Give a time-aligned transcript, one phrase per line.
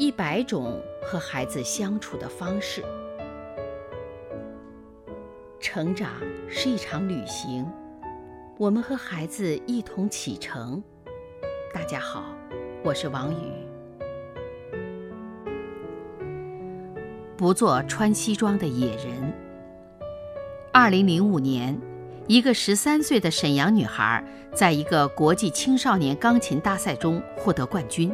[0.00, 2.82] 一百种和孩子相处的方式。
[5.60, 6.12] 成长
[6.48, 7.70] 是一场旅行，
[8.60, 10.84] 我们和孩子一同启程。
[11.72, 12.26] 大家好，
[12.84, 13.36] 我是王宇。
[17.38, 19.32] 不做穿西装的野人。
[20.74, 21.74] 二零零五年，
[22.26, 28.12] 一个十三岁的沈阳女孩，在一个国际青少年钢琴大赛中获得冠军。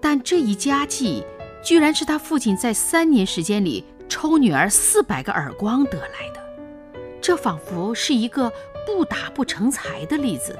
[0.00, 1.22] 但这一佳绩，
[1.62, 6.47] 居然是他父亲在三年时间里抽女儿四百个耳光得来的。
[7.28, 8.50] 这仿佛是一个
[8.86, 10.58] 不打不成才的例子。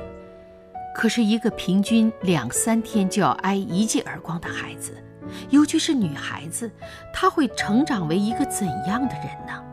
[0.95, 4.93] 可是，一个平均两三天就要挨一记耳光的孩子，
[5.49, 6.71] 尤其是女孩子，
[7.11, 9.65] 她会成长为一个怎样的人呢？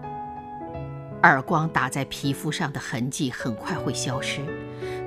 [1.23, 4.39] 耳光打在皮肤上的痕迹很快会消失，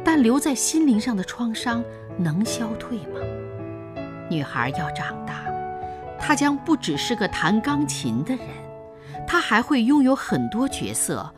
[0.04, 1.82] 但留在心灵上的创伤
[2.18, 3.18] 能消退吗？
[4.28, 5.42] 女孩要长大，
[6.20, 8.46] 她将不只是个弹钢琴的人，
[9.26, 11.32] 她还会拥有很多角色：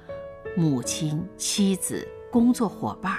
[0.57, 3.19] 母亲、妻子、工作伙伴。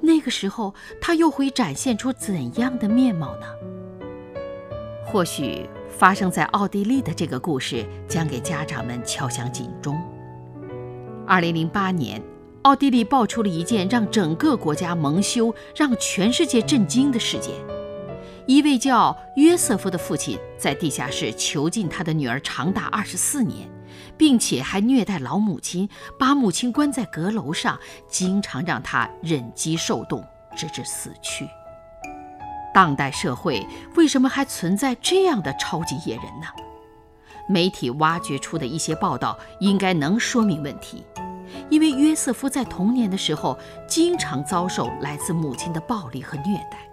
[0.00, 3.46] 那个时候，他又会展现出怎样的面貌呢？
[5.04, 10.00] 或许发生在奥地利的这个故事将给家长们敲响警钟。
[11.26, 12.22] 二零零八年，
[12.62, 17.52] 奥地利爆出了一件让整个国家蒙羞、让全世界震惊的事件。
[18.46, 23.66] 一位叫约瑟夫的父亲在地下室囚禁他的女儿长达二十四年，
[24.18, 30.22] 并且还虐待老母亲，把母亲关在阁楼上，经常让她忍饥受冻，
[30.54, 31.48] 直至死去。
[32.74, 36.46] 当代社会为什么还存在这样的超级野人呢？
[37.48, 41.02] 媒体挖掘出的一些报道应该能说明问题，
[41.70, 43.58] 因为约瑟夫在童年的时候
[43.88, 46.90] 经常遭受来自母亲的暴力和虐待。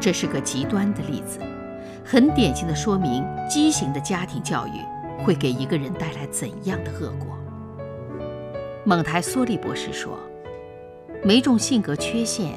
[0.00, 1.40] 这是个极端的例子，
[2.04, 7.36] 很典型的说明畸形的家庭教育会给一个人带来怎样的恶果。
[8.84, 10.18] 蒙台梭利博士说，
[11.24, 12.52] 每种性格缺陷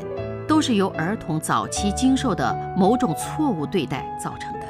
[0.48, 4.68] 都是由儿童早期经受的某种错误对待造成的。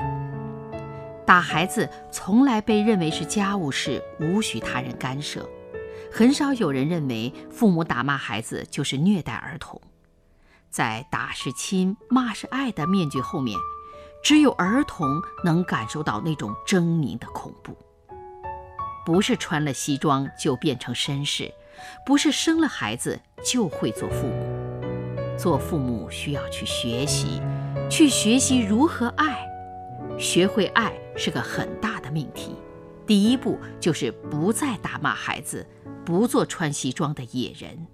[1.26, 5.48] 打孩子从来被认为是家务事，无需他人干涉，
[6.12, 9.80] 很少有人认为父母打骂孩子就是虐待儿童。
[10.72, 13.60] 在“打是亲，骂是爱”的面具后面，
[14.24, 17.76] 只有儿童能感受到那种狰狞的恐怖。
[19.06, 21.54] 不是穿了西装就变成绅士，
[22.06, 24.62] 不是生了孩子就会做父母。
[25.38, 27.42] 做父母需要去学习，
[27.90, 29.46] 去学习如何爱。
[30.18, 32.56] 学会爱是个很大的命题。
[33.06, 35.68] 第一步就是不再打骂孩子，
[36.06, 37.88] 不做穿西装的野人。